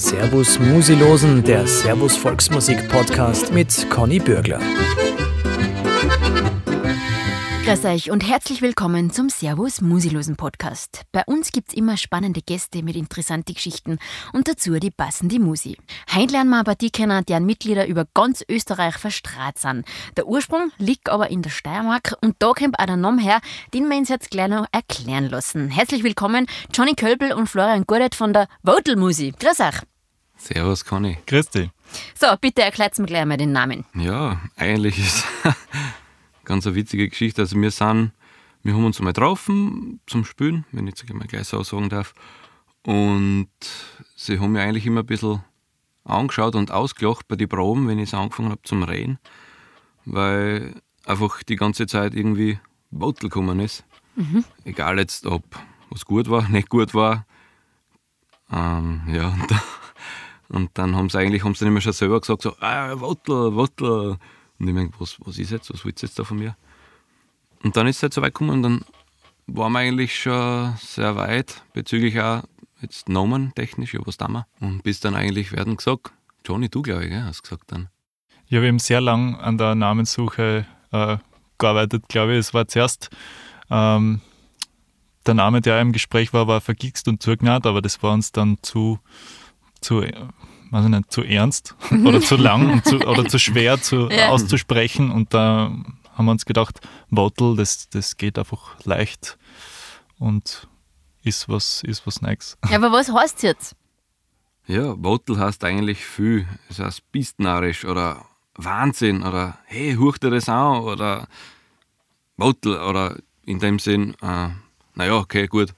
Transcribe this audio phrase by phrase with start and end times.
[0.00, 4.58] Servus Musilosen, der Servus Volksmusik Podcast mit Conny Bürgler.
[7.66, 11.02] Grüß euch und herzlich willkommen zum Servus Musilosen Podcast.
[11.12, 13.98] Bei uns gibt's immer spannende Gäste mit interessanten Geschichten
[14.32, 15.76] und dazu die passende Musi.
[16.14, 19.84] Heute lernen wir aber die kennen, deren Mitglieder über ganz Österreich verstrahlt sind.
[20.16, 23.40] Der Ursprung liegt aber in der Steiermark und da kommt auch der Name her,
[23.74, 25.68] den wir uns jetzt gleich noch erklären lassen.
[25.68, 29.34] Herzlich willkommen Johnny Kölbel und Florian Gurdet von der Votel Musi.
[29.38, 29.89] Grüß euch.
[30.40, 31.18] Servus, Conny.
[31.26, 31.70] Grüß dich.
[32.14, 33.84] So, bitte erklärt mir gleich mal den Namen.
[33.94, 35.24] Ja, eigentlich ist
[36.44, 37.42] ganz eine witzige Geschichte.
[37.42, 38.12] Also wir sind,
[38.62, 42.14] wir haben uns einmal getroffen zum Spielen, wenn ich jetzt mal gleich so sagen darf.
[42.84, 43.50] Und
[44.16, 45.44] sie haben mich eigentlich immer ein bisschen
[46.04, 49.18] angeschaut und ausgelacht bei den Proben, wenn ich so angefangen habe zum Reden,
[50.06, 52.58] weil einfach die ganze Zeit irgendwie
[52.90, 53.84] Bottle gekommen ist.
[54.16, 54.44] Mhm.
[54.64, 55.44] Egal jetzt, ob
[55.90, 57.26] was gut war, nicht gut war.
[58.50, 59.62] Ähm, ja, und, da,
[60.50, 63.54] und, dann haben sie eigentlich haben sie dann immer schon selber gesagt, so, ah, Wottel,
[63.54, 64.18] Wottel.
[64.58, 66.56] Und ich meine, was, was ist jetzt, was willst du jetzt da von mir?
[67.62, 68.84] Und dann ist es halt so weit gekommen und dann
[69.46, 72.42] waren wir eigentlich schon sehr weit bezüglich auch
[72.80, 74.46] jetzt Nomen technisch, ja, was da wir.
[74.60, 76.12] Und bis dann eigentlich werden gesagt,
[76.46, 77.88] Johnny, du glaube ich, gell, hast gesagt dann.
[78.46, 81.16] Ich habe eben sehr lang an der Namenssuche äh,
[81.58, 82.38] gearbeitet, glaube ich.
[82.38, 83.10] Es war zuerst
[83.70, 84.20] ähm,
[85.26, 88.58] der Name, der im Gespräch war, war vergixt und zugnad, aber das war uns dann
[88.62, 88.98] zu,
[89.80, 90.02] zu
[90.70, 94.28] weiß ich nicht, zu ernst oder zu lang zu, oder zu schwer zu, ja.
[94.28, 95.10] auszusprechen.
[95.10, 95.72] Und da
[96.14, 99.38] haben wir uns gedacht, Wottel, das, das geht einfach leicht
[100.18, 100.68] und
[101.22, 102.56] ist was, ist was Neues.
[102.68, 103.76] Ja, aber was heißt es jetzt?
[104.66, 106.46] Ja, Wottel heißt eigentlich viel.
[106.68, 111.26] Es heißt bistnarisch oder Wahnsinn oder hey, huch dir das an oder
[112.36, 114.48] Wottel oder in dem Sinn, äh,
[114.94, 115.74] naja, okay, gut.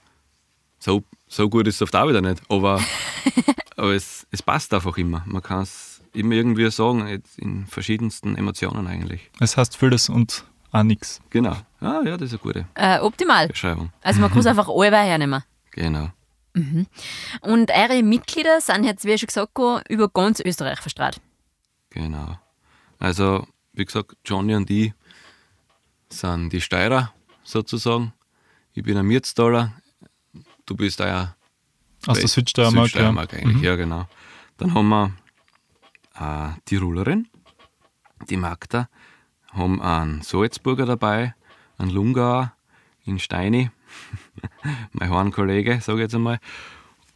[0.79, 2.41] So, so gut ist es oft auch wieder nicht.
[2.49, 2.79] Aber
[3.83, 5.23] Aber es, es passt einfach immer.
[5.25, 9.29] Man kann es immer irgendwie sagen, in verschiedensten Emotionen eigentlich.
[9.41, 11.19] Es heißt vieles und auch nichts.
[11.31, 11.57] Genau.
[11.81, 13.49] Ah, ja, das ist eine gute äh, optimal.
[13.49, 13.91] Beschreibung.
[14.01, 15.43] Also man kann es einfach alle hernehmen.
[15.71, 16.11] Genau.
[16.53, 16.87] Mhm.
[17.41, 19.51] Und eure Mitglieder sind jetzt, wie schon gesagt,
[19.89, 21.19] über ganz Österreich verstrahlt.
[21.89, 22.39] Genau.
[22.99, 24.93] Also, wie gesagt, Johnny und ich
[26.07, 27.11] sind die Steirer
[27.43, 28.13] sozusagen.
[28.75, 29.73] Ich bin ein Mirztaler.
[30.65, 31.35] Du bist auch ja
[32.07, 33.39] aus der Südsteiermark, Südsteiermark ja.
[33.39, 33.63] eigentlich, mhm.
[33.63, 34.07] ja genau.
[34.57, 35.11] Dann haben wir
[36.13, 37.27] eine Tirolerin,
[38.29, 38.89] die Magda,
[39.51, 41.35] haben einen Salzburger dabei,
[41.77, 42.53] einen Lungauer
[43.05, 43.71] in Steini,
[44.91, 46.39] mein Hornkollege, sage ich jetzt einmal.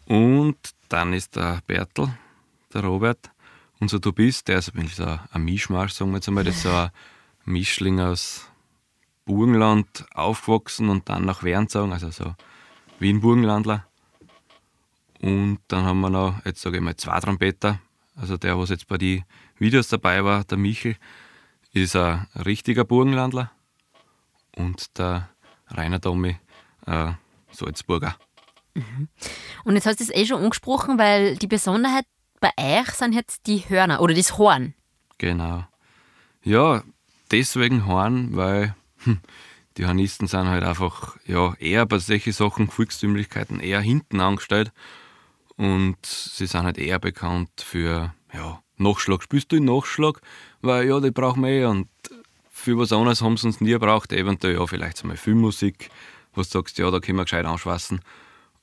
[0.05, 0.57] Und
[0.89, 2.17] dann ist der Bertel,
[2.73, 3.31] der Robert,
[3.79, 6.43] unser Du bist, der ist ein bisschen so ein Mischmasch, sagen wir jetzt einmal.
[6.43, 6.91] Das ist so ein
[7.45, 8.49] Mischling aus
[9.25, 12.33] Burgenland aufgewachsen und dann nach Wernsagen, also so
[12.99, 13.86] Wien-Burgenlandler.
[15.21, 17.79] Und dann haben wir noch, jetzt sage ich mal, zwei Trompeter.
[18.15, 19.23] Also der, was jetzt bei den
[19.57, 20.95] Videos dabei war, der Michel,
[21.73, 23.51] ist ein richtiger Burgenlandler.
[24.55, 25.29] Und der
[25.69, 26.37] Rainer Tommy,
[26.85, 27.11] äh,
[27.51, 28.15] Salzburger.
[28.73, 29.07] Mhm.
[29.63, 32.05] Und jetzt hast du es eh schon angesprochen, weil die Besonderheit
[32.39, 34.73] bei euch sind jetzt die Hörner oder das Horn.
[35.17, 35.65] Genau.
[36.43, 36.83] Ja,
[37.31, 39.19] deswegen Horn, weil hm,
[39.77, 44.71] die Hornisten sind halt einfach ja, eher bei solchen Sachen, Volkstümlichkeiten, eher hinten angestellt.
[45.57, 49.23] Und sie sind halt eher bekannt für ja, Nachschlag.
[49.23, 50.21] Spielst du in Nachschlag?
[50.61, 51.65] Weil ja, die brauchen wir eh.
[51.65, 51.89] Und
[52.49, 54.13] für was anderes haben sie uns nie gebraucht.
[54.13, 55.89] Eventuell ja, vielleicht mal Filmmusik,
[56.33, 58.01] wo du sagst, ja, da können wir gescheit anschwassen.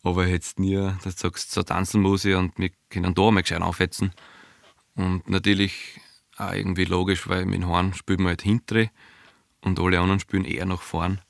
[0.05, 3.41] Aber jetzt nie, dass du sagst, so tanzen muss ich und wir können da mal
[3.41, 4.13] gescheit aufhetzen.
[4.95, 6.01] Und natürlich
[6.37, 8.91] auch irgendwie logisch, weil mit dem Horn spielt man halt hintere
[9.63, 11.21] und alle anderen spielen eher nach vorn.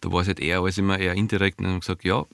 [0.00, 2.24] Da war es halt eher alles immer eher indirekt und dann haben gesagt, ja,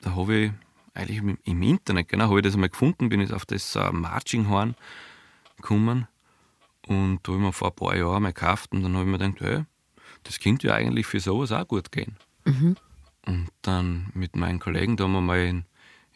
[0.00, 0.52] da habe ich
[0.94, 4.48] eigentlich im Internet, genau, habe ich das einmal gefunden, bin ich auf das uh, Marching
[4.48, 4.74] Horn
[5.56, 6.08] gekommen
[6.86, 9.10] und da habe ich mir vor ein paar Jahren mal gekauft und dann habe ich
[9.10, 9.64] mir gedacht, hey,
[10.24, 12.16] das könnte ja eigentlich für sowas auch gut gehen.
[12.44, 12.76] Mhm.
[13.26, 15.64] Und dann mit meinen Kollegen, da haben wir mal in,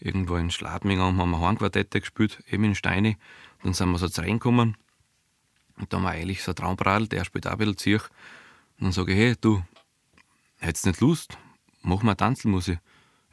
[0.00, 3.16] irgendwo in Schladming haben wir Hornquartette gespielt, eben in Steine.
[3.62, 4.76] Dann sind wir so reingekommen
[5.76, 8.04] und da haben wir eigentlich so ein Traumbradl, der spielt auch ein bisschen Zirch.
[8.78, 9.62] Und dann sage ich, hey, du,
[10.58, 11.38] hättest nicht Lust?
[11.82, 12.78] Mach mal Tanzelmusik.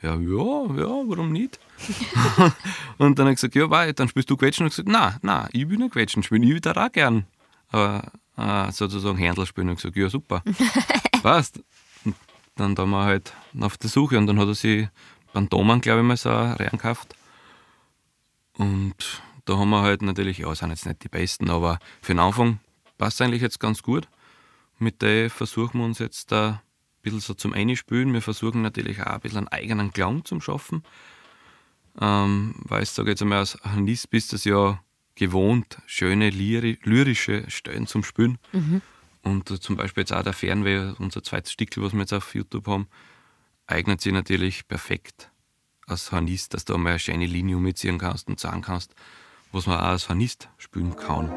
[0.02, 1.60] Ja, ja, ja, warum nicht?
[2.98, 4.64] und dann habe ich gesagt, ja, wei, dann spielst du Quetschen.
[4.64, 7.26] Und ich gesagt, nein, nein, ich will nicht Quetschen spielen, ich würde auch gern
[7.72, 8.00] äh,
[8.38, 9.70] äh, sozusagen Händler spielen.
[9.70, 10.42] Und ich gesagt, ja, super,
[11.24, 11.62] passt.
[12.04, 12.16] Und
[12.56, 14.88] dann da wir halt auf der Suche und dann hat er sich
[15.34, 17.16] beim Doman, glaube ich, mal so rein gekauft.
[18.58, 22.20] Und da haben wir halt natürlich, ja, sind jetzt nicht die Besten, aber für den
[22.20, 22.60] Anfang
[22.98, 24.08] passt es eigentlich jetzt ganz gut.
[24.80, 26.62] Mit der versuchen wir uns jetzt da
[27.02, 28.14] bisschen so zum Einspülen.
[28.14, 30.84] Wir versuchen natürlich auch ein bisschen einen eigenen Klang zu schaffen.
[32.00, 34.82] ähm, weil ich sage jetzt einmal, als Hornist bist du es ja
[35.16, 38.38] gewohnt, schöne lyrische Stellen zum Spielen.
[38.54, 38.82] Mhm.
[39.24, 42.68] Und zum Beispiel jetzt auch der Fernweh, unser zweites Stickel, was wir jetzt auf YouTube
[42.68, 42.88] haben,
[43.68, 45.32] eignet sich natürlich perfekt
[45.86, 48.96] als Hornist, dass du einmal eine schöne Linie umziehen kannst und sagen kannst,
[49.52, 51.30] was man auch als Hornist spielen kann.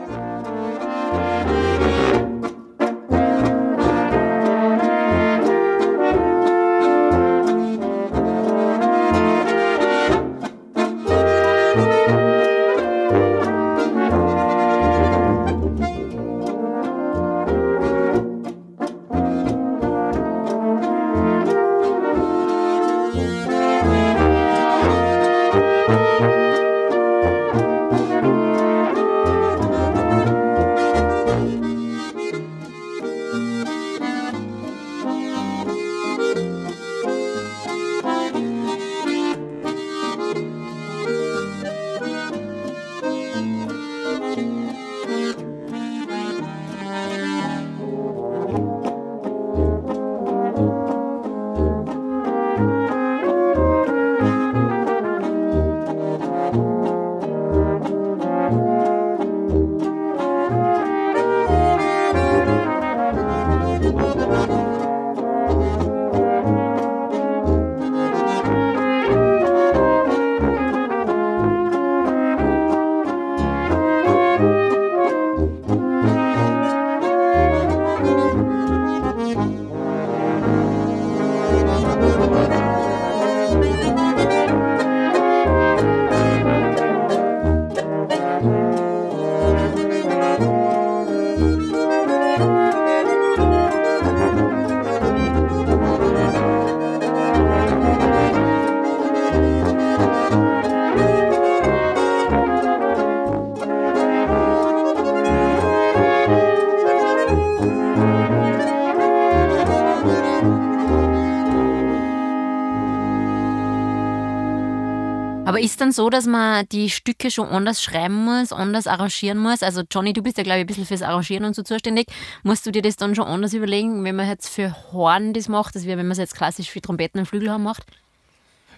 [115.84, 119.62] Dann so, dass man die Stücke schon anders schreiben muss, anders arrangieren muss?
[119.62, 122.06] Also Johnny, du bist ja glaube ich ein bisschen fürs Arrangieren und so zuständig.
[122.42, 125.76] Musst du dir das dann schon anders überlegen, wenn man jetzt für Horn das macht,
[125.76, 127.84] als wenn man es jetzt klassisch für Trompeten und Flügel haben macht?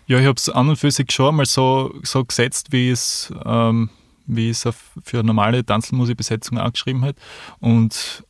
[0.09, 3.33] Ja, ich habe es an und für sich schon mal so, so gesetzt, wie es,
[3.45, 3.91] ähm,
[4.27, 7.17] wie es für eine normale Tanzelmusikbesetzung angeschrieben hat.
[7.61, 8.25] Und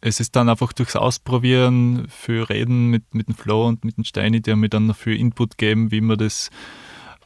[0.00, 4.04] es ist dann einfach durchs Ausprobieren für Reden mit, mit dem Flo und mit dem
[4.04, 6.50] Steini, die haben mir dann noch viel Input gegeben, wie man das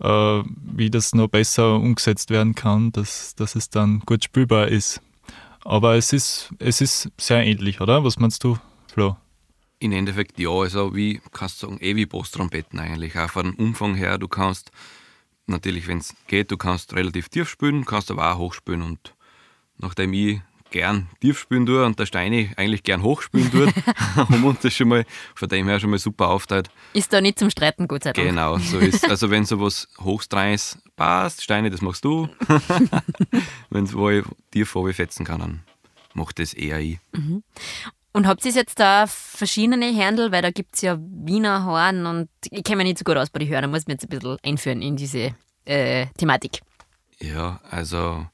[0.00, 5.00] äh, wie das noch besser umgesetzt werden kann, dass, dass es dann gut spielbar ist.
[5.64, 8.04] Aber es ist, es ist sehr ähnlich, oder?
[8.04, 8.58] Was meinst du,
[8.92, 9.16] Flo?
[9.78, 13.18] Im Endeffekt ja, also wie kannst du sagen, eh wie Boss-Trompeten eigentlich.
[13.18, 14.70] Auch von Umfang her, du kannst
[15.46, 19.14] natürlich, wenn es geht, du kannst relativ tief spielen, kannst aber auch hoch spielen und
[19.78, 20.40] nachdem ich
[20.72, 23.72] gern tief spielen tue und der Steini eigentlich gern hoch spielen tut,
[24.16, 25.04] haben uns das schon mal
[25.34, 26.70] von dem her schon mal super aufteilt.
[26.94, 28.26] Ist da nicht zum Streiten, Gott sei Dank.
[28.26, 32.28] Genau, so ist Also wenn sowas hochstreis passt, Steini, das machst du.
[33.70, 35.60] wenn es wo ich tief fetzen kann, dann
[36.14, 36.98] macht das eher ich.
[37.12, 37.44] Mhm.
[38.14, 42.28] Und habt ihr jetzt da verschiedene Händel, weil da gibt es ja Wiener Horn und
[42.50, 44.36] ich kenne mich nicht so gut aus bei den Hörern, muss mich jetzt ein bisschen
[44.42, 46.60] einführen in diese äh, Thematik.
[47.20, 48.26] Ja, also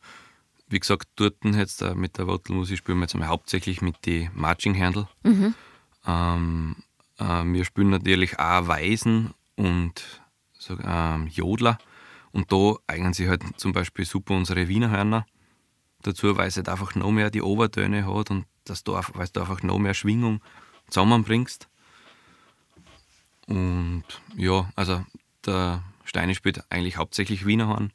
[0.68, 4.78] wie gesagt, dort jetzt mit der Wattelmusik spielen wir jetzt einmal hauptsächlich mit den Marching
[4.78, 5.08] Handle.
[5.22, 5.54] Mhm.
[6.06, 6.76] Ähm,
[7.18, 10.22] äh, wir spielen natürlich auch Weisen und
[10.58, 11.78] so, ähm, Jodler.
[12.32, 15.26] Und da eignen sich halt zum Beispiel super unsere Wiener Hörner
[16.02, 19.40] dazu, weil es halt einfach noch mehr die Obertöne hat und dass du, weil du
[19.40, 20.40] einfach noch mehr Schwingung
[20.88, 21.68] zusammenbringst.
[23.46, 24.04] Und
[24.37, 25.04] ja, also
[25.46, 27.92] der Steine spielt eigentlich hauptsächlich Wiener Horn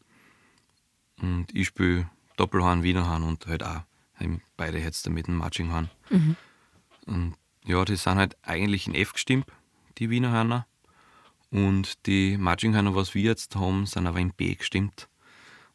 [1.21, 3.81] und ich spiele Doppelhorn, Wienerhorn und halt auch
[4.57, 5.89] beide jetzt mit dem Matchinghorn.
[6.09, 6.35] Mhm.
[7.05, 7.35] Und
[7.65, 9.45] ja, die sind halt eigentlich in F gestimmt,
[9.97, 10.65] die Wienerhörner.
[11.51, 15.07] Und die Matchinghörner, was wir jetzt haben, sind aber in B gestimmt,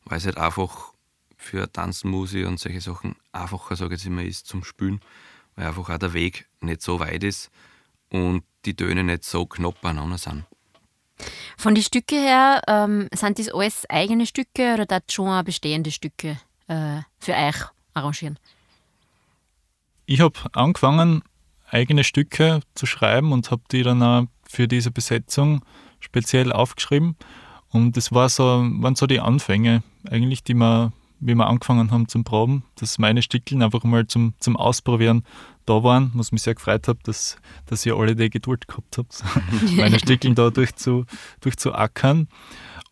[0.04, 0.92] weil es halt einfach
[1.36, 5.00] für Tanzmusik und solche Sachen einfacher, sage ich jetzt immer, ist zum Spülen,
[5.54, 7.50] weil einfach auch der Weg nicht so weit ist
[8.10, 10.44] und die Töne nicht so knapp beieinander sind.
[11.56, 15.90] Von den Stücke her, ähm, sind das alles eigene Stücke oder das schon auch bestehende
[15.90, 16.40] Stücke?
[16.68, 17.56] Äh, für euch
[17.94, 18.38] arrangieren?
[20.06, 21.22] Ich habe angefangen,
[21.70, 25.64] eigene Stücke zu schreiben und habe die dann auch für diese Besetzung
[26.00, 27.16] speziell aufgeschrieben.
[27.70, 32.08] Und das war so, waren so die Anfänge, eigentlich, die wir, wie wir angefangen haben
[32.08, 35.24] zum Proben, dass meine Stickeln einfach mal zum, zum Ausprobieren
[35.66, 39.22] da waren, was mich sehr gefreut hat, dass, dass ihr alle die Geduld gehabt habt,
[39.76, 41.04] meine Stickeln da durchzu,
[41.40, 42.28] durchzuackern.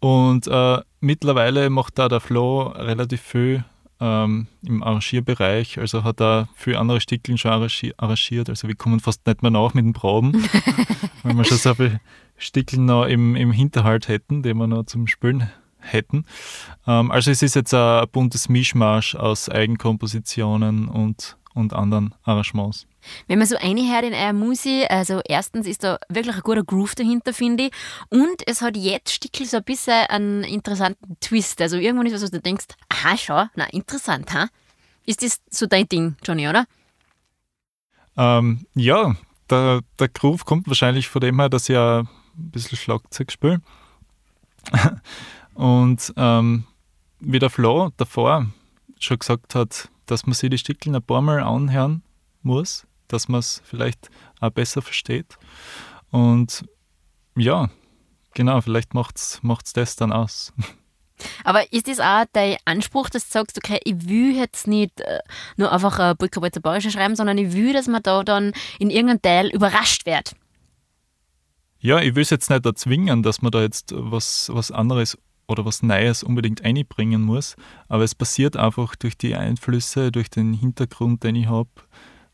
[0.07, 3.65] Und äh, mittlerweile macht da der Flo relativ viel
[3.99, 5.81] ähm, im Arrangierbereich.
[5.81, 8.49] Also hat er viel andere Stickeln schon arrangiert.
[8.49, 10.33] Also wir kommen fast nicht mehr nach mit den Proben,
[11.25, 12.01] weil wir schon so viele
[12.37, 16.25] Stickeln noch im, im Hinterhalt hätten, die wir noch zum Spielen hätten.
[16.87, 22.87] Ähm, also es ist jetzt ein buntes Mischmasch aus Eigenkompositionen und, und anderen Arrangements.
[23.29, 26.95] Wenn man so reinhört in einer Musik, also erstens ist da wirklich ein guter Groove
[26.95, 27.73] dahinter, finde ich.
[28.11, 31.61] Und es hat jetzt Stickel so ein bisschen einen interessanten Twist.
[31.63, 34.49] Also irgendwann ist was, was du denkst, aha, schau, na interessant, ha?
[35.07, 36.67] Ist das so dein Ding, Johnny, oder?
[38.19, 39.17] Ähm, ja,
[39.49, 43.63] der, der Groove kommt wahrscheinlich von dem her, dass ich ein bisschen Schlagzeug spiele.
[45.55, 46.65] Und ähm,
[47.21, 48.47] wie der Flo davor
[48.99, 52.03] schon gesagt hat, dass man sich die Stickeln ein paar Mal anhören
[52.43, 54.11] muss, dass man es vielleicht
[54.41, 55.37] auch besser versteht.
[56.11, 56.65] Und
[57.37, 57.69] ja,
[58.35, 60.53] genau, vielleicht macht es das dann aus.
[61.45, 65.21] Aber ist das auch dein Anspruch, dass du sagst, okay, ich will jetzt nicht äh,
[65.57, 69.23] nur einfach ein Brückerwalzer Bayerischer schreiben, sondern ich will, dass man da dann in irgendeinem
[69.23, 70.35] Teil überrascht wird?
[71.79, 75.17] Ja, ich will es jetzt nicht erzwingen, dass man da jetzt was, was anderes
[75.49, 77.57] oder was Neues unbedingt einbringen muss,
[77.89, 81.71] aber es passiert einfach durch die Einflüsse, durch den Hintergrund, den ich habe,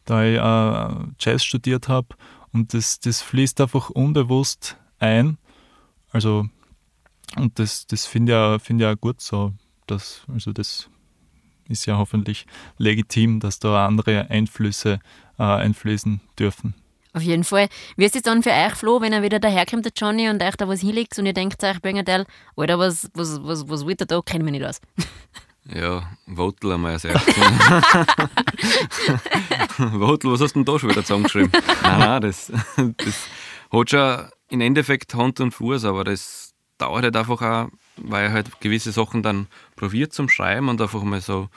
[0.05, 2.09] da ich äh, Jazz studiert habe
[2.53, 5.39] und das, das fließt einfach unbewusst ein.
[6.11, 6.49] Also,
[7.37, 9.53] und das, das finde ich, auch, find ich auch gut so.
[9.87, 10.89] Dass, also das
[11.69, 12.47] ist ja hoffentlich
[12.79, 15.01] legitim, dass da andere Einflüsse
[15.39, 16.75] äh, einfließen dürfen.
[17.15, 17.69] Auf jeden Fall.
[17.97, 20.57] Wie ist es dann für euch, Flo, wenn er wieder daherkommt, der Johnny, und euch
[20.57, 22.25] da was hinlegt und ihr denkt euch, Bengadel,
[22.57, 24.23] Alter, was, was, was, was will der da?
[24.23, 24.81] Kennen wir nicht aus.
[25.65, 27.37] Ja, Votel einmal als erstes.
[29.77, 31.53] Votel, was hast du denn da schon wieder zusammengeschrieben?
[31.85, 32.51] nein, nein, das,
[32.97, 33.29] das
[33.71, 38.33] hat schon im Endeffekt Hand und Fuß, aber das dauert halt einfach auch, weil er
[38.33, 41.49] halt gewisse Sachen dann probiert zum Schreiben und einfach mal so,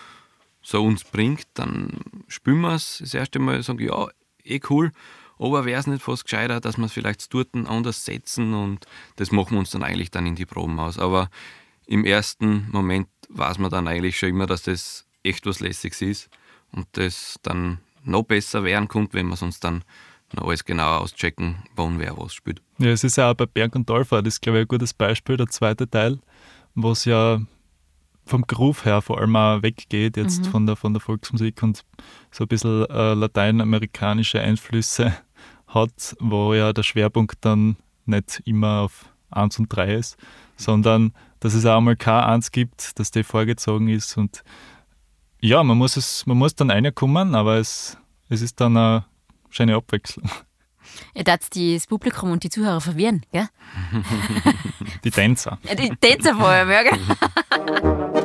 [0.62, 1.48] so uns bringt.
[1.56, 4.08] Dann spüren wir es das erste Mal, sagen, ja,
[4.44, 4.92] eh cool.
[5.38, 8.86] Aber wäre es nicht fast gescheiter, dass wir es vielleicht dort anders setzen und
[9.18, 10.98] das machen wir uns dann eigentlich dann in die Proben aus.
[10.98, 11.30] Aber
[11.86, 16.30] im ersten Moment weiß man dann eigentlich schon immer, dass das echt was Lässiges ist
[16.72, 19.84] und das dann noch besser werden kommt, wenn wir es uns dann
[20.34, 22.62] noch alles genauer auschecken, wann wer was spielt.
[22.78, 24.94] Ja, es ist ja auch bei Berg und Talfahrt, das ist glaube ich ein gutes
[24.94, 26.20] Beispiel, der zweite Teil,
[26.74, 27.42] wo es ja
[28.26, 30.50] vom Groove her vor allem auch weggeht, jetzt mhm.
[30.50, 31.84] von, der, von der Volksmusik und
[32.32, 35.16] so ein bisschen äh, lateinamerikanische Einflüsse
[35.68, 40.18] hat, wo ja der Schwerpunkt dann nicht immer auf 1 und 3 ist,
[40.58, 44.44] sondern dass es auch mal K1 gibt, dass der vorgezogen ist und
[45.42, 47.98] ja, man muss es, man muss dann reinkommen, aber es,
[48.30, 49.06] es ist dann eine
[49.50, 50.30] schöne Abwechslung.
[51.14, 53.48] Ihr darf das Publikum und die Zuhörer verwirren, gell?
[55.04, 55.58] die Tänzer.
[55.64, 58.22] Ja, die Tänzer vor allem, ja, gell?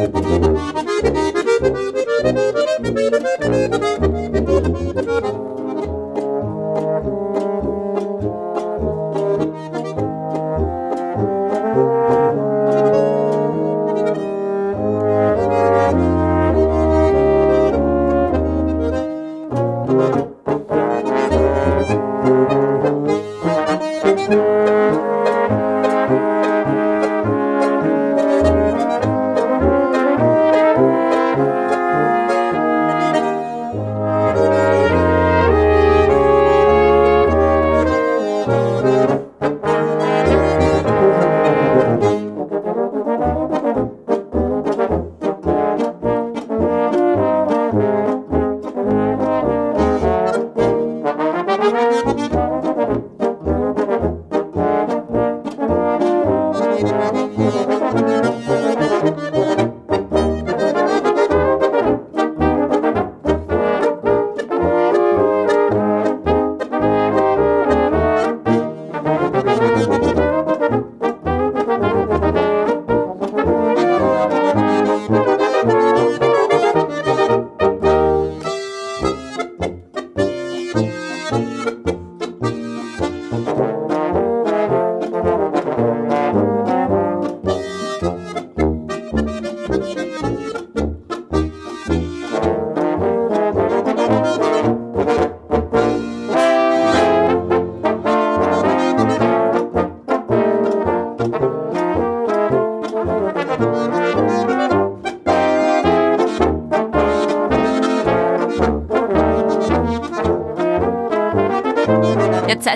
[0.00, 0.03] you.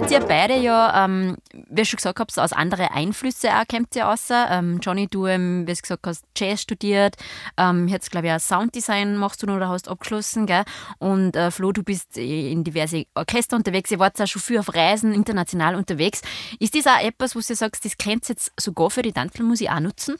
[0.08, 1.36] Seid ihr beide ja, ähm,
[1.68, 4.28] wie schon gesagt habe, aus anderen Einflüssen auch kommt ihr raus.
[4.30, 7.16] Ähm, Johnny, du, ähm, wie gesagt hast, Jazz studiert.
[7.58, 10.46] Ähm, jetzt, glaube ich, auch Sounddesign machst du noch oder hast abgeschlossen.
[10.46, 10.64] Gell?
[10.98, 13.90] Und äh, Flo, du bist in diverse Orchester unterwegs.
[13.90, 16.22] Ihr wart auch schon viel auf Reisen, international unterwegs.
[16.58, 19.70] Ist das auch etwas, wo du sagst, das könnt ihr jetzt sogar für die Tanzmusik
[19.70, 20.16] auch nutzen?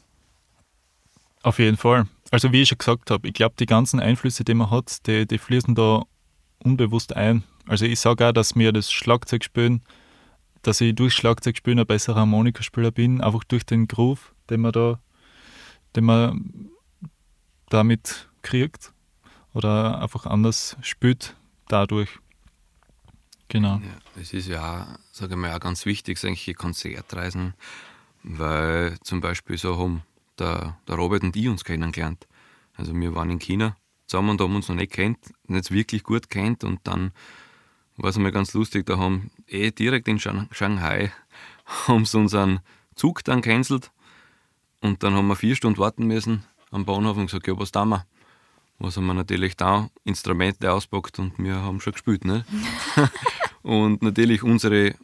[1.42, 2.07] Auf jeden Fall.
[2.30, 5.26] Also wie ich schon gesagt habe, ich glaube, die ganzen Einflüsse, die man hat, die,
[5.26, 6.02] die fließen da
[6.62, 7.42] unbewusst ein.
[7.68, 9.82] Also ich sage auch, dass mir das Schlagzeugspielen,
[10.62, 15.00] dass ich durch Schlagzeugspielen ein besserer Harmonikaspieler bin, einfach durch den Groove, den man da,
[15.94, 16.70] den man
[17.68, 18.92] damit kriegt
[19.52, 21.37] oder einfach anders spielt
[21.68, 22.08] dadurch.
[23.48, 23.76] Genau.
[23.76, 27.54] Ja, es ist ja auch, sage ich mal, auch ganz wichtig, solche Konzertreisen,
[28.22, 30.02] weil zum Beispiel so haben
[30.38, 32.26] der, der Robert und ich uns kennengelernt.
[32.76, 36.30] Also wir waren in China zusammen und haben uns noch nicht kennt, nicht wirklich gut
[36.30, 37.12] kennt und dann
[37.99, 41.12] war es einmal ganz lustig, da haben eh direkt in Shanghai
[41.87, 42.61] haben sie unseren
[42.95, 43.90] Zug dann cancelt
[44.81, 47.88] und dann haben wir vier Stunden warten müssen am Bahnhof und gesagt, ja, was tun
[47.88, 48.07] wir?
[48.78, 49.90] Was haben wir natürlich da?
[50.05, 52.25] Instrumente auspackt und wir haben schon gespielt.
[52.25, 52.45] Ne?
[53.62, 54.95] und natürlich unsere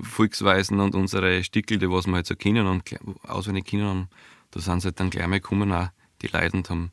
[0.00, 2.82] Volksweisen und unsere Stickel, die was wir halt so kennen und
[3.26, 4.08] auswendig kennen haben,
[4.50, 5.88] da sind sie halt dann gleich mal gekommen, auch
[6.22, 6.92] die Leute und haben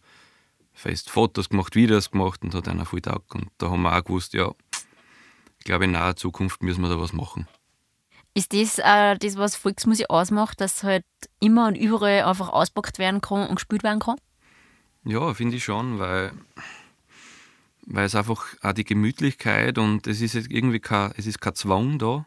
[0.73, 3.35] fest Fotos gemacht, Videos gemacht und hat einer viel taugt.
[3.35, 4.51] Und da haben wir auch gewusst, ja,
[5.61, 7.47] ich glaube, in naher Zukunft müssen wir da was machen.
[8.33, 11.05] Ist das äh, das, was Volksmusik ausmacht, dass halt
[11.39, 14.15] immer und überall einfach auspackt werden kann und gespielt werden kann?
[15.03, 16.31] Ja, finde ich schon, weil,
[17.85, 21.99] weil es einfach auch die Gemütlichkeit und es ist irgendwie kein, es ist kein Zwang
[21.99, 22.25] da.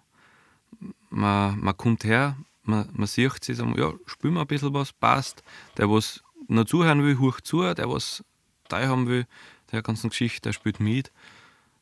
[1.11, 5.43] Man, man kommt her, man, man sieht sich, ja, spielen wir ein bisschen was, passt.
[5.77, 7.63] Der, was noch zuhören will, hört zu.
[7.75, 8.23] Der, was
[8.69, 9.27] teilhaben will,
[9.73, 11.11] der ganzen Geschichte, der spielt mit.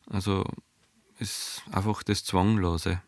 [0.07, 0.47] Also
[1.23, 3.01] ist einfach das Zwanglose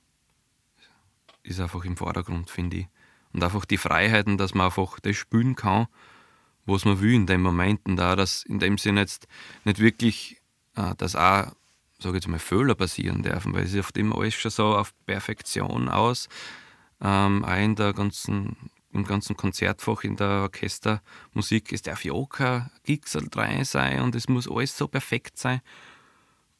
[1.42, 2.86] ist einfach im Vordergrund, finde ich.
[3.32, 5.88] Und einfach die Freiheiten, dass man einfach das spielen kann,
[6.64, 7.80] was man will in dem Moment.
[7.84, 9.28] Und dass in dem Sinne jetzt
[9.64, 10.40] nicht wirklich,
[10.76, 11.52] äh, dass auch,
[11.98, 14.74] sage ich jetzt mal, Fehler passieren dürfen, weil es ist oft immer alles schon so
[14.74, 16.28] auf Perfektion aus
[17.00, 18.56] ähm, auch in der ganzen,
[18.92, 24.14] im ganzen Konzertfach, in der Orchestermusik, es darf ja auch kein Gixel rein sein und
[24.14, 25.60] es muss alles so perfekt sein.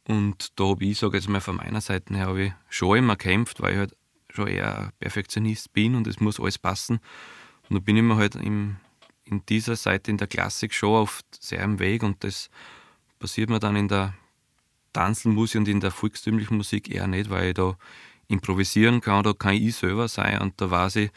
[0.07, 3.17] Und da habe ich, sage jetzt mal von meiner Seite her, habe ich schon immer
[3.17, 3.97] gekämpft, weil ich halt
[4.31, 7.01] schon eher Perfektionist bin und es muss alles passen.
[7.69, 8.77] Und da bin ich mir halt im,
[9.25, 12.51] in dieser Seite in der Klassik schon oft sehr im Weg und das
[13.19, 14.15] passiert mir dann in der
[14.93, 17.77] Tanzelmusik und in der volkstümlichen Musik eher nicht, weil ich da
[18.29, 21.11] improvisieren kann, da kann ich selber sein und da weiß ich,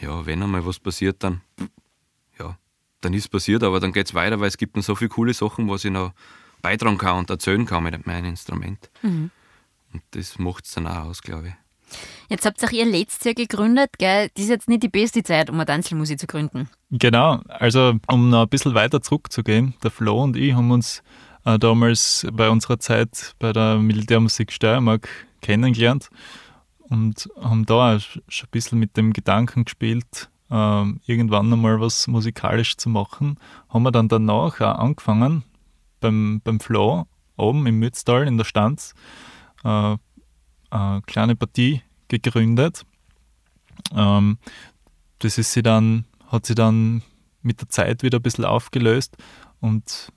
[0.00, 1.40] ja, wenn einmal was passiert, dann,
[2.38, 2.58] ja,
[3.00, 5.08] dann ist es passiert, aber dann geht es weiter, weil es gibt noch so viele
[5.08, 6.12] coole Sachen, was ich noch
[6.66, 8.90] beitragen kann und erzählen kann mit meinem Instrument.
[9.02, 9.30] Mhm.
[9.92, 11.54] Und das macht es dann auch aus, glaube ich.
[12.28, 14.30] Jetzt habt ihr ihr letztes Jahr gegründet, gell?
[14.34, 16.68] Das ist jetzt nicht die beste Zeit, um eine Tanzelmusik zu gründen.
[16.90, 21.04] Genau, also um noch ein bisschen weiter zurückzugehen, der Flo und ich haben uns
[21.44, 25.08] äh, damals bei unserer Zeit bei der Militärmusik Steiermark
[25.42, 26.10] kennengelernt
[26.88, 32.76] und haben da schon ein bisschen mit dem Gedanken gespielt, äh, irgendwann einmal was musikalisch
[32.76, 33.38] zu machen.
[33.68, 35.44] Haben wir dann danach auch angefangen
[36.00, 37.06] beim, beim Flo
[37.36, 38.94] oben im Mütztal in der Stanz
[39.64, 39.96] äh,
[40.70, 42.84] eine kleine Partie gegründet.
[43.94, 44.38] Ähm,
[45.18, 47.02] das ist sie dann, hat sie dann
[47.42, 49.16] mit der Zeit wieder ein bisschen aufgelöst
[49.60, 50.12] und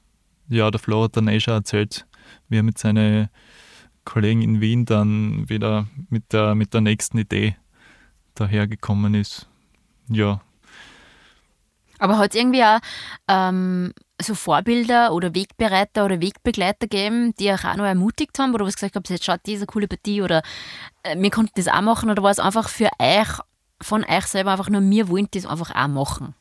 [0.47, 2.07] ja, der Flo hat dann eh schon erzählt,
[2.47, 3.29] wie er mit seinen
[4.03, 7.55] Kollegen in Wien dann wieder mit der, mit der nächsten Idee
[8.33, 9.47] dahergekommen ist.
[10.07, 10.41] Ja.
[11.99, 12.79] Aber hat es irgendwie auch
[13.27, 18.65] ähm, so Vorbilder oder Wegbereiter oder Wegbegleiter gegeben, die euch auch noch ermutigt haben oder
[18.65, 20.41] was gesagt habt, jetzt schaut diese coole Partie oder
[21.03, 23.29] äh, wir konnten das auch machen oder war es einfach für euch,
[23.81, 26.35] von euch selber einfach nur, wir wollen das einfach auch machen?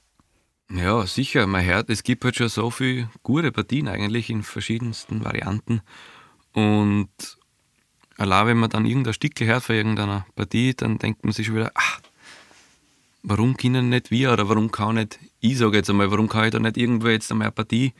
[0.70, 1.46] Ja, sicher.
[1.46, 5.80] Man hört, es gibt halt schon so viele gute Partien eigentlich in verschiedensten Varianten.
[6.52, 7.08] Und
[8.18, 11.56] allein wenn man dann irgendein Stück hört von irgendeiner Partie, dann denkt man sich schon
[11.56, 12.00] wieder, ach,
[13.22, 16.50] warum können nicht wir oder warum kann nicht, ich sage jetzt einmal, warum kann ich
[16.50, 17.92] da nicht irgendwo jetzt einmal eine Partie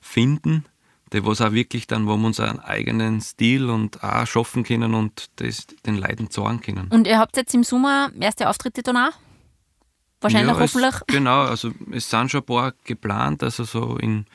[0.00, 0.64] finden,
[1.12, 4.94] die was auch wirklich dann, wo wir uns einen eigenen Stil und auch schaffen können
[4.94, 6.88] und das den Leuten zeigen können.
[6.88, 9.12] Und ihr habt jetzt im Sommer erste Auftritte dann auch?
[10.20, 10.94] Wahrscheinlich ja, hoffentlich.
[10.94, 14.26] Es, genau, also es sind schon ein paar geplant, also so in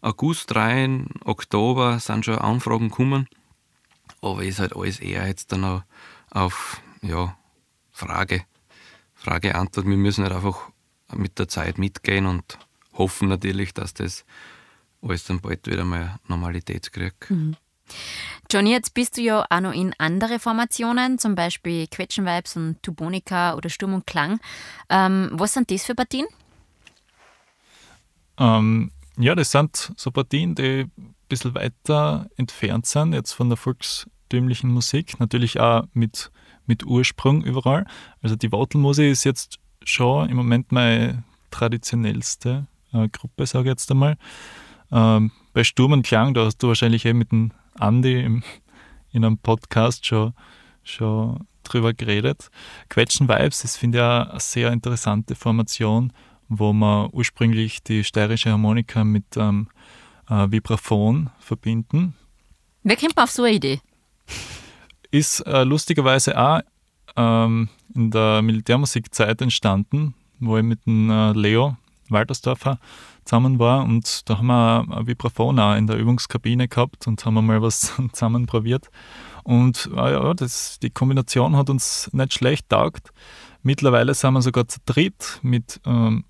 [0.00, 3.28] August rein, Oktober sind schon Anfragen gekommen.
[4.20, 5.82] Aber ist halt alles eher jetzt dann auch
[6.30, 7.36] auf ja,
[7.90, 8.44] Frage,
[9.22, 9.86] Frage, Antwort.
[9.86, 10.70] Wir müssen halt einfach
[11.14, 12.58] mit der Zeit mitgehen und
[12.94, 14.24] hoffen natürlich, dass das
[15.00, 17.30] alles dann bald wieder mal Normalität kriegt.
[17.30, 17.56] Mhm.
[18.50, 23.54] Johnny, jetzt bist du ja auch noch in andere Formationen, zum Beispiel Quetschenvibes und Tubonica
[23.54, 24.40] oder Sturm und Klang.
[24.88, 26.26] Ähm, was sind das für Partien?
[28.38, 33.56] Ähm, ja, das sind so Partien, die ein bisschen weiter entfernt sind, jetzt von der
[33.56, 35.20] volkstümlichen Musik.
[35.20, 36.30] Natürlich auch mit,
[36.66, 37.86] mit Ursprung überall.
[38.22, 43.90] Also die Wattelmusik ist jetzt schon im Moment meine traditionellste äh, Gruppe, sage ich jetzt
[43.90, 44.16] einmal.
[44.90, 48.42] Ähm, bei Sturm und Klang, da hast du wahrscheinlich eh mit dem Andi im,
[49.12, 50.34] in einem Podcast schon,
[50.82, 52.50] schon drüber geredet.
[52.88, 56.12] Quetschen Vibes, das finde ich auch eine sehr interessante Formation,
[56.48, 59.68] wo man ursprünglich die steirische Harmonika mit ähm,
[60.28, 62.14] äh, Vibraphon verbinden.
[62.82, 63.80] Wer kommt auf so eine Idee?
[65.12, 66.60] Ist äh, lustigerweise auch
[67.16, 71.76] ähm, in der Militärmusikzeit entstanden, wo ich mit dem äh, Leo
[72.08, 72.78] Waltersdorfer
[73.24, 77.46] zusammen war und da haben wir ein Vibraphon auch in der Übungskabine gehabt und haben
[77.46, 78.88] mal was zusammen probiert.
[79.44, 83.10] Und äh, ja, das, die Kombination hat uns nicht schlecht taugt.
[83.62, 86.24] Mittlerweile sind wir sogar zu dritt mit ähm,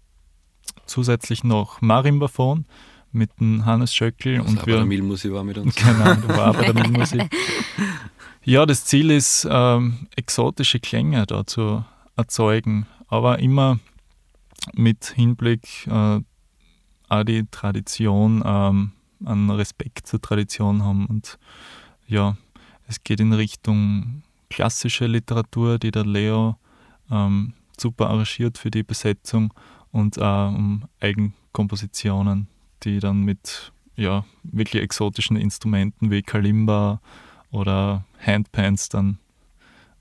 [0.86, 2.66] zusätzlich noch Marimbaphon
[3.10, 4.40] mit dem Hannes Schöckel.
[4.40, 5.74] Was und wir, bei der Milmusik war mit uns.
[5.74, 7.30] Genau, du war bei der Milmusik.
[8.44, 11.84] Ja, das Ziel ist, ähm, exotische Klänge da zu
[12.16, 13.78] erzeugen, aber immer
[14.74, 16.20] mit Hinblick äh,
[17.08, 18.92] auch die Tradition, ähm,
[19.24, 21.06] einen Respekt zur Tradition haben.
[21.06, 21.38] Und
[22.08, 22.36] ja,
[22.88, 26.56] es geht in Richtung klassische Literatur, die der Leo
[27.12, 29.54] ähm, super arrangiert für die Besetzung
[29.92, 32.48] und auch um Eigenkompositionen,
[32.82, 37.00] die dann mit ja, wirklich exotischen Instrumenten wie Kalimba
[37.52, 39.18] oder Handpans dann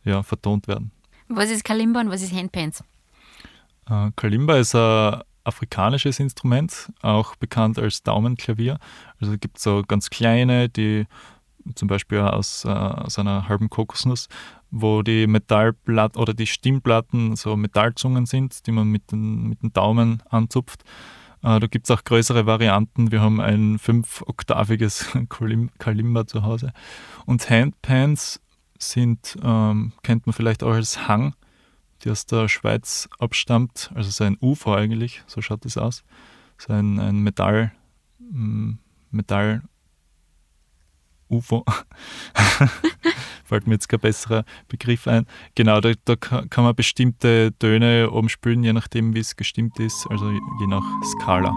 [0.03, 0.91] ja, vertont werden.
[1.27, 2.83] Was ist Kalimba und was ist Handpans?
[3.87, 8.79] Äh, Kalimba ist ein afrikanisches Instrument, auch bekannt als Daumenklavier.
[9.19, 11.05] Also es gibt so ganz kleine, die
[11.75, 14.27] zum Beispiel aus, äh, aus einer halben Kokosnuss,
[14.71, 19.73] wo die Metallplatten oder die Stimmplatten so Metallzungen sind, die man mit den, mit den
[19.73, 20.83] Daumen anzupft.
[21.43, 23.11] Äh, da gibt es auch größere Varianten.
[23.11, 25.17] Wir haben ein fünfoktaviges
[25.79, 26.73] Kalimba zu Hause.
[27.25, 28.39] Und Handpans
[28.77, 31.35] sind, ähm, kennt man vielleicht auch als Hang,
[32.03, 33.91] die aus der Schweiz abstammt.
[33.93, 36.03] Also so ein UFO eigentlich, so schaut das aus.
[36.57, 37.71] So ein, ein Metall,
[38.19, 38.73] mm,
[39.11, 39.63] Metall
[41.29, 41.63] UFO.
[43.51, 45.25] Fällt mir jetzt kein besserer Begriff ein.
[45.55, 50.31] Genau, da, da kann man bestimmte Töne spielen, je nachdem, wie es gestimmt ist, also
[50.31, 51.53] je nach Skala.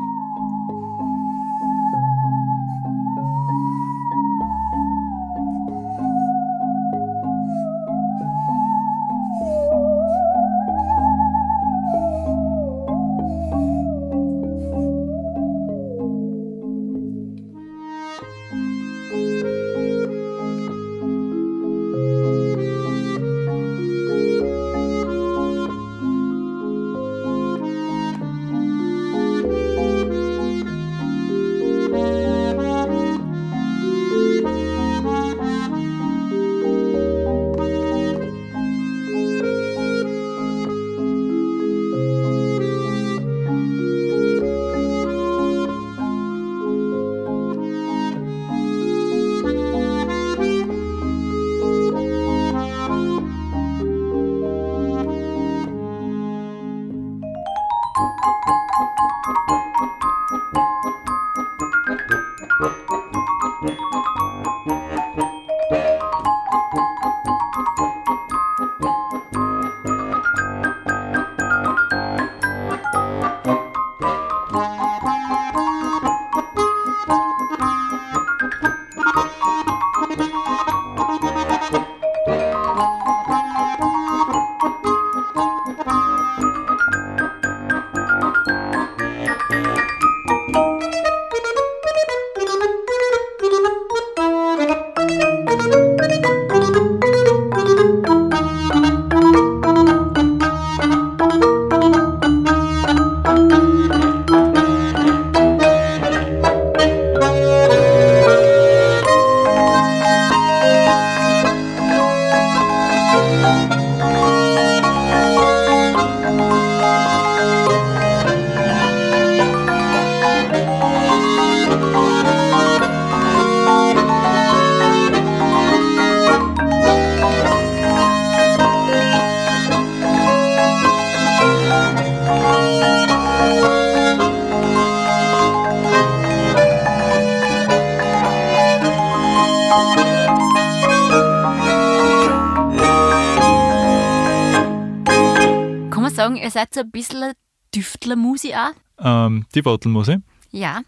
[146.54, 147.32] So ein bisschen
[147.72, 148.72] Tüftler-Musi auch?
[148.98, 150.20] Ähm, die Wattelmusik?
[150.50, 150.82] Ja.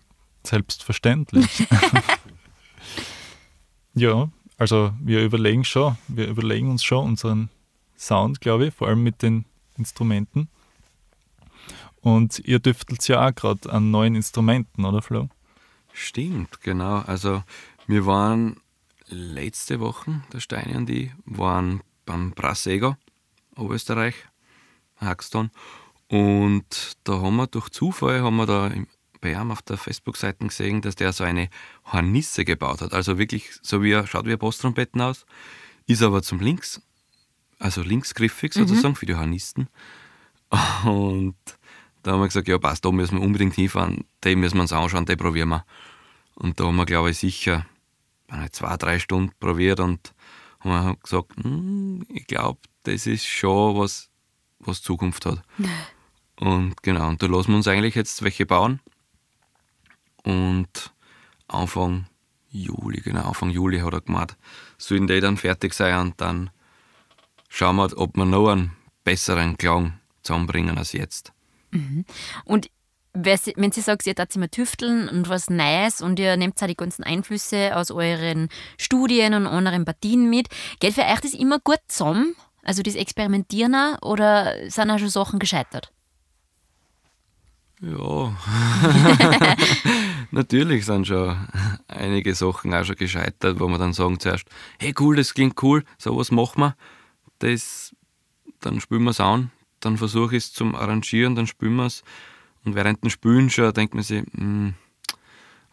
[0.44, 1.66] Selbstverständlich.
[3.94, 7.50] ja, also wir überlegen schon, wir überlegen uns schon unseren
[7.98, 9.44] Sound, glaube ich, vor allem mit den
[9.76, 10.48] Instrumenten.
[12.00, 15.28] Und ihr düftelt ja auch gerade an neuen Instrumenten, oder Flo?
[15.92, 16.98] Stimmt, genau.
[17.00, 17.42] Also
[17.86, 18.60] wir waren
[19.08, 22.96] letzte Woche, der Steine und ich, waren beim Brassego,
[23.56, 24.14] Oberösterreich,
[25.06, 25.50] Haxton.
[26.08, 28.70] Und da haben wir durch Zufall, haben wir da
[29.20, 31.48] bei ihm auf der Facebook-Seite gesehen, dass der so eine
[31.92, 32.92] Hornisse gebaut hat.
[32.92, 35.26] Also wirklich so wie er, schaut wie ein Posttrompeten aus,
[35.86, 36.80] ist aber zum Links,
[37.58, 38.96] also linksgriffig sozusagen mhm.
[38.96, 39.68] für die Hornisten.
[40.84, 41.36] Und
[42.02, 44.72] da haben wir gesagt, ja passt, da müssen wir unbedingt hinfahren, den müssen wir uns
[44.72, 45.64] anschauen, den probieren wir.
[46.36, 47.66] Und da haben wir, glaube ich, sicher
[48.52, 50.12] zwei, drei Stunden probiert und
[50.60, 54.10] haben gesagt, hm, ich glaube, das ist schon was,
[54.58, 55.42] was Zukunft hat.
[56.40, 58.80] und genau, und da lassen wir uns eigentlich jetzt welche bauen.
[60.24, 60.92] Und
[61.48, 62.06] Anfang
[62.50, 64.36] Juli, genau, Anfang Juli hat er gemacht,
[64.78, 66.50] sollen die dann fertig sein und dann
[67.48, 68.72] schauen wir, ob wir noch einen
[69.04, 71.32] besseren Klang zusammenbringen als jetzt.
[71.70, 72.04] Mhm.
[72.44, 72.70] Und
[73.12, 76.76] wenn Sie sagt, ihr darf immer tüfteln und was Neues und ihr nehmt auch die
[76.76, 80.48] ganzen Einflüsse aus euren Studien und anderen Partien mit,
[80.80, 82.34] geht für euch das immer gut zusammen?
[82.66, 85.92] Also das Experimentieren auch, oder sind auch schon Sachen gescheitert?
[87.80, 88.36] Ja,
[90.30, 91.36] natürlich sind schon
[91.88, 94.46] einige Sachen auch schon gescheitert, wo man dann sagen zuerst,
[94.78, 96.76] hey cool, das klingt cool, sowas machen wir.
[97.38, 97.94] Das,
[98.60, 99.50] dann spielen wir es an
[99.80, 102.02] dann versuche ich es zum Arrangieren, dann spielen wir es.
[102.64, 104.74] Und während dem Spülen schon denkt man sich, hm,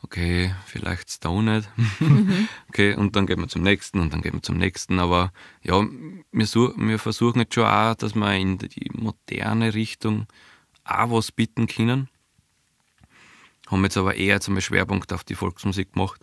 [0.04, 1.70] okay, vielleicht ist da nicht.
[2.00, 2.48] Mhm.
[2.70, 5.00] okay, und dann gehen wir zum nächsten und dann gehen wir zum nächsten.
[5.00, 5.32] Aber
[5.64, 5.82] ja,
[6.32, 10.28] wir, wir versuchen jetzt schon auch, dass wir in die moderne Richtung
[10.84, 12.10] auch was bieten können.
[13.68, 16.22] Haben jetzt aber eher zum Schwerpunkt auf die Volksmusik gemacht.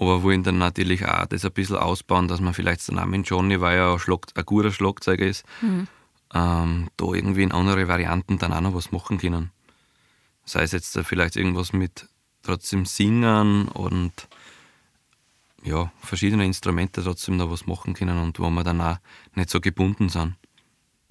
[0.00, 3.60] Aber wollen dann natürlich auch das ein bisschen ausbauen, dass man vielleicht den Namen Johnny,
[3.60, 5.88] weil er ein, guter Schlagzeuger ist, mhm
[6.34, 9.50] ähm, da irgendwie in andere Varianten dann auch noch was machen können.
[10.44, 12.08] Sei es jetzt vielleicht irgendwas mit
[12.42, 14.12] trotzdem Singen und
[15.64, 18.98] ja, verschiedene Instrumente trotzdem noch was machen können und wo wir dann auch
[19.34, 20.34] nicht so gebunden sind.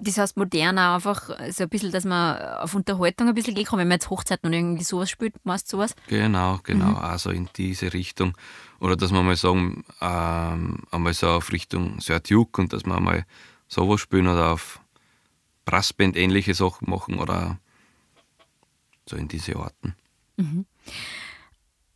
[0.00, 3.70] Das heißt modern auch einfach so ein bisschen, dass man auf Unterhaltung ein bisschen geht,
[3.72, 5.96] wenn man jetzt Hochzeiten und irgendwie sowas spielt, machst sowas?
[6.06, 6.96] Genau, genau, mhm.
[6.96, 8.36] also in diese Richtung.
[8.78, 13.02] Oder dass man mal sagen, ähm, einmal so auf Richtung Sir Duke und dass man
[13.02, 13.26] mal
[13.66, 14.80] sowas spielen oder auf
[15.64, 17.58] Brassband ähnliche Sachen machen oder
[19.04, 19.96] so in diese Orten.
[20.36, 20.64] Mhm.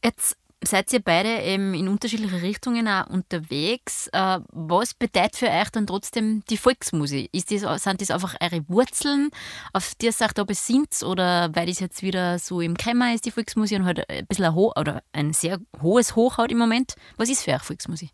[0.05, 4.09] Jetzt seid ihr beide eben in unterschiedliche Richtungen auch unterwegs.
[4.13, 7.29] Äh, was bedeutet für euch dann trotzdem die Volksmusik?
[7.33, 9.31] Ist das, sind das einfach eure Wurzeln,
[9.73, 13.15] auf die ihr sagt, ob es sind, oder weil das jetzt wieder so im Kämmer
[13.15, 16.51] ist, die Volksmusik, und halt ein bisschen ein, Ho oder ein sehr hohes Hoch hat
[16.51, 16.95] im Moment?
[17.17, 18.11] Was ist für euch Volksmusik?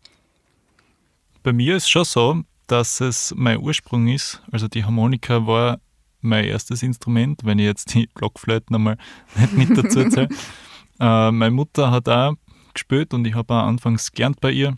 [1.43, 4.41] Bei mir ist es schon so, dass es mein Ursprung ist.
[4.51, 5.79] Also die Harmonika war
[6.21, 8.97] mein erstes Instrument, wenn ich jetzt die Blockflöten einmal
[9.35, 10.29] nicht mit dazu zähle.
[10.99, 12.35] Äh, meine Mutter hat auch
[12.73, 14.75] gespielt und ich habe auch anfangs gelernt bei ihr.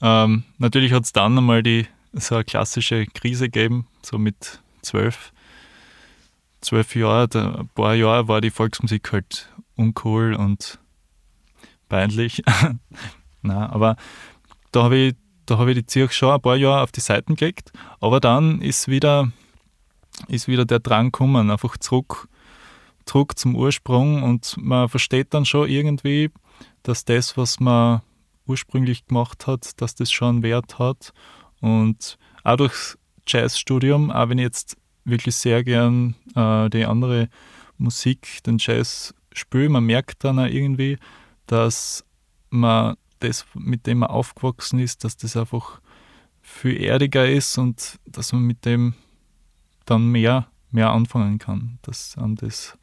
[0.00, 5.32] Ähm, natürlich hat es dann einmal die, so eine klassische Krise gegeben, so mit zwölf,
[6.60, 10.78] zwölf Jahren, ein paar Jahre war die Volksmusik halt uncool und
[11.88, 12.42] peinlich.
[13.42, 13.96] Na, aber
[14.72, 15.14] da habe ich
[15.46, 18.60] da habe ich die Zirch schon ein paar Jahre auf die Seiten gelegt, aber dann
[18.60, 19.30] ist wieder,
[20.28, 22.28] ist wieder der Drang gekommen, einfach zurück,
[23.06, 26.30] zurück zum Ursprung und man versteht dann schon irgendwie,
[26.82, 28.02] dass das, was man
[28.46, 31.12] ursprünglich gemacht hat, dass das schon Wert hat.
[31.60, 37.28] Und auch durchs Jazzstudium, auch wenn ich jetzt wirklich sehr gern äh, die andere
[37.78, 40.98] Musik, den Jazz spiele, man merkt dann auch irgendwie,
[41.46, 42.04] dass
[42.50, 45.80] man das, mit dem man aufgewachsen ist, dass das einfach
[46.40, 48.94] viel erdiger ist und dass man mit dem
[49.84, 52.76] dann mehr, mehr anfangen kann, dass einem das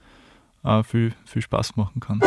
[0.64, 2.20] auch viel, viel Spaß machen kann.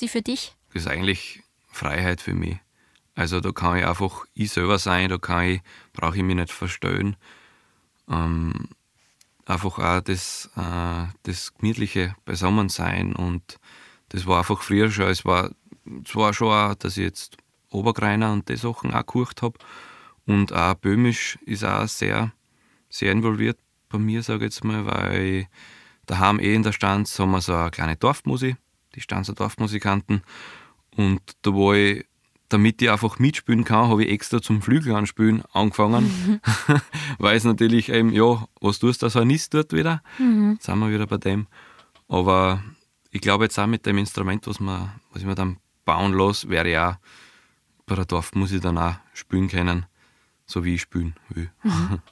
[0.00, 0.54] Volksmusik für dich?
[0.72, 2.58] Das ist eigentlich Freiheit für mich.
[3.14, 5.60] Also da kann ich einfach ich selber sein, da kann ich,
[5.92, 7.16] brauche ich mich nicht verstellen.
[8.08, 8.68] Ähm,
[9.46, 13.58] einfach auch das, äh, das gemütliche Beisammensein und
[14.08, 15.50] das war einfach früher schon, es war
[16.04, 17.36] zwar schon auch, dass ich jetzt
[17.70, 19.58] Obergreiner und die Sachen auch gekocht habe
[20.26, 22.32] und auch Böhmisch ist auch sehr,
[22.88, 23.58] sehr involviert
[23.88, 25.46] bei mir, sage ich jetzt mal, weil
[26.06, 28.56] daheim eh in der Stanz haben wir so eine kleine Dorfmusik,
[28.94, 30.22] die Stanzer Dorfmusikanten
[30.96, 32.04] und da war ich
[32.50, 36.40] damit ich einfach mitspielen kann, habe ich extra zum Flügel anspielen angefangen.
[37.18, 40.02] Weil es natürlich eben, ja, was tust du, das Hornist dort wieder?
[40.18, 40.54] Mhm.
[40.54, 41.46] Jetzt sind wir wieder bei dem.
[42.08, 42.62] Aber
[43.10, 46.48] ich glaube jetzt auch mit dem Instrument, was, man, was ich mir dann bauen lasse,
[46.50, 46.96] wäre ich auch
[47.86, 49.86] bei der Dorfmusik dann auch spielen können,
[50.44, 51.50] so wie ich spielen will.
[51.62, 52.00] Mhm.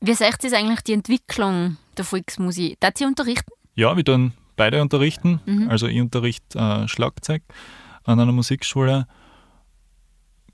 [0.00, 2.78] Wie seht ihr eigentlich die Entwicklung der Volksmusik?
[2.78, 3.50] Darf ihr unterrichten?
[3.74, 5.40] Ja, wir tun beide unterrichten.
[5.46, 5.68] Mhm.
[5.68, 7.42] Also ich unterrichte äh, Schlagzeug
[8.04, 9.06] an einer Musikschule.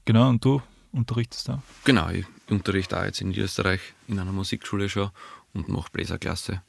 [0.04, 1.62] Genau, und du unterrichtest da?
[1.84, 5.10] Genau, ich unterrichte auch jetzt in Österreich in einer Musikschule schon
[5.52, 6.62] und mache Bläserklasse.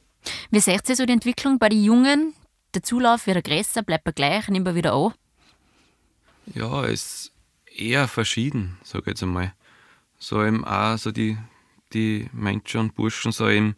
[0.50, 2.34] Wie seht ihr so die Entwicklung bei den Jungen?
[2.74, 5.12] Der Zulauf wird größer, bleibt er gleich, nimmt er wieder an?
[6.54, 7.32] Ja, es ist
[7.76, 9.52] eher verschieden, sage ich jetzt einmal.
[10.18, 11.36] So eben auch so die,
[11.92, 13.74] die Menschen und Burschen so im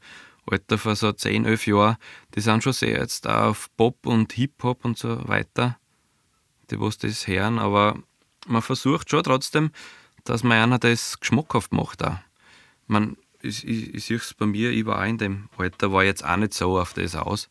[0.47, 1.97] Alter von so 10, 11 Jahren,
[2.35, 5.79] die sind schon sehr jetzt auch auf Pop und Hip-Hop und so weiter
[6.71, 7.99] die was das hören, aber
[8.47, 9.71] man versucht schon trotzdem,
[10.25, 12.19] dass man einer das geschmackhaft macht auch.
[12.87, 16.05] Man, ich, ich, ich sehe es bei mir, ich war auch in dem Alter, war
[16.05, 17.49] jetzt auch nicht so auf das aus.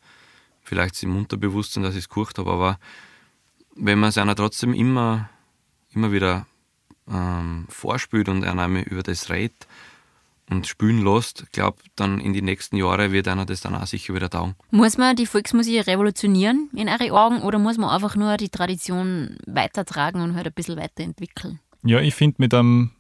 [0.62, 2.80] Vielleicht im Unterbewusstsein, dass ich es gekocht habe, aber
[3.76, 5.30] wenn man es einer trotzdem immer,
[5.94, 6.48] immer wieder
[7.08, 9.68] ähm, vorspielt und einer über das redet,
[10.54, 14.14] und spülen lässt, glaube dann in die nächsten Jahre wird einer das dann auch sicher
[14.14, 14.56] wieder taugen.
[14.72, 19.38] Muss man die Volksmusik revolutionieren in eure Augen oder muss man einfach nur die Tradition
[19.46, 21.60] weitertragen und halt ein bisschen weiterentwickeln?
[21.84, 22.92] Ja, ich finde mit einem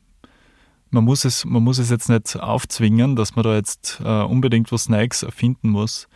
[0.94, 4.72] man muss, es, man muss es jetzt nicht aufzwingen, dass man da jetzt äh, unbedingt
[4.72, 6.08] was Neues erfinden muss.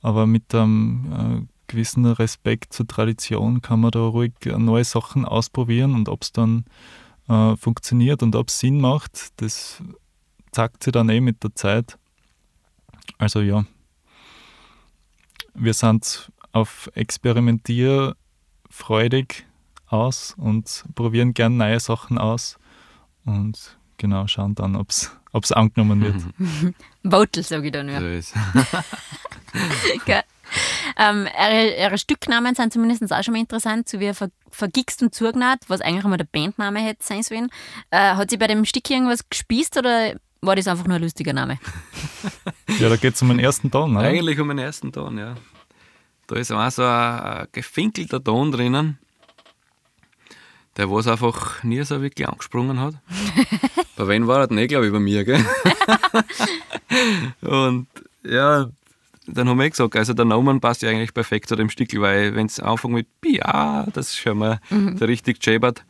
[0.00, 5.94] Aber mit einem äh, gewissen Respekt zur Tradition kann man da ruhig neue Sachen ausprobieren
[5.94, 6.64] und ob es dann
[7.28, 9.82] äh, funktioniert und ob es Sinn macht, das
[10.52, 11.98] zeigt sich dann eh mit der Zeit.
[13.18, 13.64] Also ja,
[15.54, 19.44] wir sind auf experimentierfreudig
[19.86, 22.58] aus und probieren gern neue Sachen aus
[23.24, 25.10] und genau schauen dann, ob es
[25.52, 26.74] angenommen wird.
[27.02, 28.00] Votel, sage ich dann ja.
[28.00, 28.34] So ist.
[30.98, 35.14] ähm, ihre, ihre, Stücknamen sind zumindest auch schon mal interessant, so wie Ver, Vergixt und
[35.14, 37.48] Zugnat, was eigentlich einmal der Bandname hätte sein sollen.
[37.90, 41.32] Äh, hat sie bei dem Stück irgendwas gespießt oder war das einfach nur ein lustiger
[41.32, 41.58] Name.
[42.80, 44.06] ja, da geht es um den ersten Ton, oder?
[44.06, 45.34] Eigentlich um den ersten Ton, ja.
[46.26, 48.98] Da ist auch so ein, gefinkelter Ton drinnen,
[50.76, 52.94] der was einfach nie so wirklich angesprungen hat.
[53.96, 55.44] bei wem war das nicht, glaube ich, bei mir, gell?
[57.42, 57.86] und
[58.24, 58.68] ja,
[59.26, 62.34] dann haben wir gesagt, also der Name passt ja eigentlich perfekt zu dem Stück, weil
[62.34, 64.96] wenn es anfängt mit Pia, das ist schon mal mhm.
[64.96, 65.84] so richtig jabbert.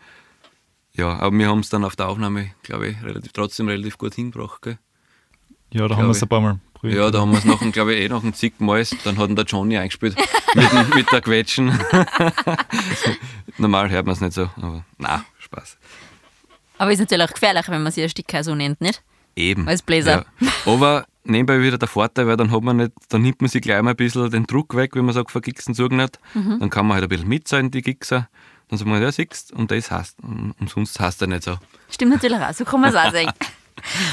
[0.94, 4.14] Ja, aber wir haben es dann auf der Aufnahme, glaube ich, relativ, trotzdem relativ gut
[4.14, 4.62] hingebracht.
[4.62, 4.78] Gell?
[5.72, 6.98] Ja, da haben wir es ein paar Mal probiert.
[6.98, 8.84] Ja, da haben wir es nachher, glaube ich, eh nach dem zigmal.
[9.04, 10.16] Dann hat ihn der Johnny eingespielt
[10.54, 11.72] mit, mit der Quetschen.
[13.58, 15.78] Normal hört man es nicht so, aber na, Spaß.
[16.78, 19.02] Aber ist natürlich auch gefährlich, wenn man sich ein Stück so nennt, nicht?
[19.34, 19.66] Eben.
[19.68, 20.26] Als Bläser.
[20.40, 20.52] Ja.
[20.66, 23.80] Aber nebenbei wieder der Vorteil, weil dann hat man nicht, dann nimmt man sich gleich
[23.82, 26.18] mal ein bisschen den Druck weg, wenn man sagt, vergixen Zug nicht.
[26.34, 26.58] Mhm.
[26.60, 28.28] Dann kann man halt ein bisschen mit sein, die Gixer.
[28.72, 31.58] Dann sagt man, ja, siehst und das heißt, und sonst heißt er nicht so.
[31.90, 33.30] Stimmt natürlich auch, so kann man es auch sagen.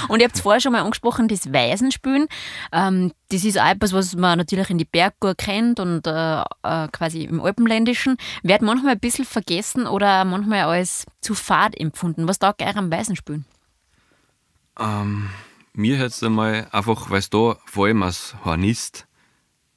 [0.10, 2.28] Und ihr habt es vorher schon mal angesprochen, das Waisenspielen.
[2.74, 6.88] Ähm, das ist auch etwas, was man natürlich in die Bergkur kennt und äh, äh,
[6.91, 8.18] quasi im Alpenländischen.
[8.43, 12.28] Wird manchmal ein bisschen vergessen oder manchmal als zu fad empfunden.
[12.28, 13.45] Was taugt euch am Waisenspielen?
[14.78, 15.30] Ähm,
[15.72, 19.07] mir jetzt einmal einfach, weil du da vor allem als Hornist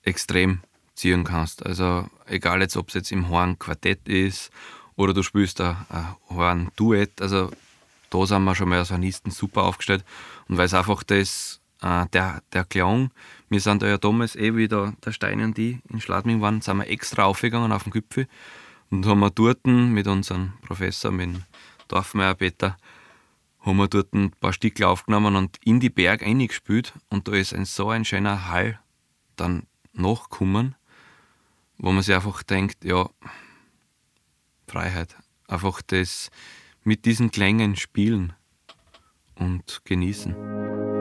[0.03, 0.61] extrem
[1.03, 1.66] ziehen kannst.
[1.66, 4.50] Also egal jetzt, ob es jetzt im Horn Quartett ist
[4.94, 7.20] oder du spielst ein, ein Horn Duett.
[7.20, 7.50] Also
[8.11, 10.05] da sind wir schon mal als Hornisten super aufgestellt.
[10.48, 13.11] Und weil es einfach das, äh, der, der Klang,
[13.48, 16.76] wir sind da ja damals eh wieder der Stein und die in Schladming waren, sind
[16.76, 18.28] wir extra aufgegangen auf den Gipfel
[18.90, 21.42] und haben wir dort mit unserem Professor, mit dem
[21.88, 22.76] Dorfmeier Peter,
[23.61, 27.55] haben wir dort ein paar Stickel aufgenommen und in die Berg eingespielt und da ist
[27.55, 28.78] ein so ein schöner Hall
[29.36, 30.74] dann nachgekommen,
[31.79, 33.09] wo man sich einfach denkt, ja,
[34.66, 35.16] Freiheit.
[35.49, 36.31] Einfach das
[36.83, 38.33] mit diesen Klängen spielen
[39.35, 40.91] und genießen.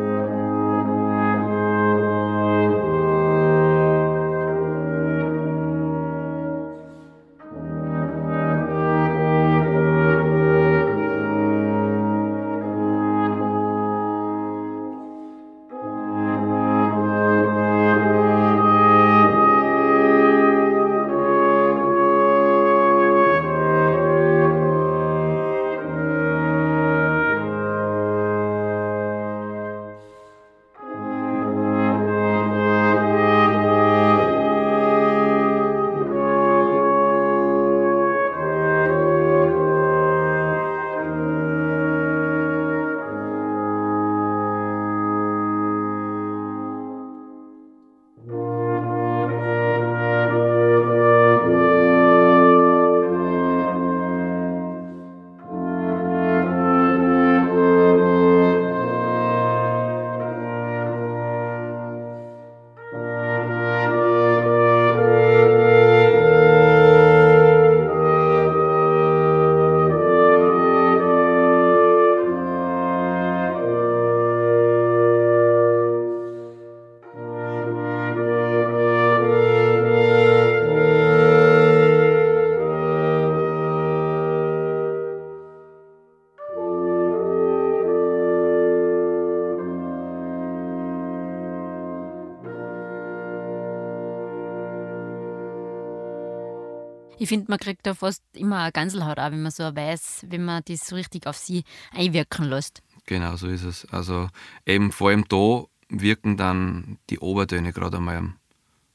[97.22, 100.44] Ich finde, man kriegt da fast immer eine Ganselhaut auch, wenn man so weiß, wenn
[100.44, 102.82] man das so richtig auf sie einwirken lässt.
[103.06, 103.86] Genau, so ist es.
[103.94, 104.30] Also
[104.66, 108.38] eben vor allem da wirken dann die Obertöne gerade einmal am,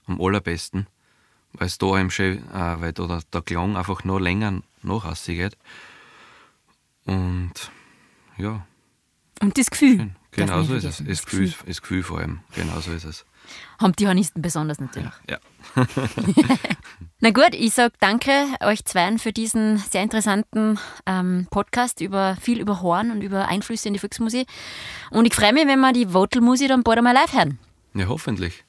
[0.07, 0.89] am allerbesten,
[1.53, 5.57] weil es da eben schön, äh, weil da der, der Klang einfach noch länger nachaussieht.
[7.05, 7.53] Und
[8.39, 8.67] ja.
[9.41, 9.99] Und das Gefühl.
[9.99, 10.17] Schön.
[10.33, 11.01] Genau so ist es.
[11.07, 12.41] Das Gefühl, das Gefühl vor allem.
[12.57, 13.25] Genau so ist es.
[13.81, 15.13] Haben die Hornisten besonders natürlich.
[15.29, 15.39] Ja.
[17.21, 18.31] Na gut, ich sage danke
[18.61, 23.89] euch zweien für diesen sehr interessanten ähm, Podcast über viel über Horn und über Einflüsse
[23.89, 24.47] in die Volksmusik.
[25.11, 27.59] Und ich freue mich, wenn wir die Votelmusik dann bald einmal live hören.
[27.95, 28.65] Ja, hoffentlich.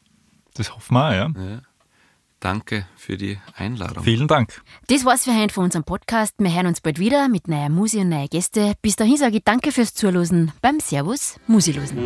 [0.53, 1.31] Das hoffen wir auch, ja.
[1.35, 1.61] ja.
[2.39, 4.03] Danke für die Einladung.
[4.03, 4.61] Vielen Dank.
[4.87, 6.35] Das war's für heute von unserem Podcast.
[6.37, 8.73] Wir hören uns bald wieder mit neuer Musik und neuen Gästen.
[8.81, 11.97] Bis dahin sage ich danke fürs Zuhören beim Servus Musilosen.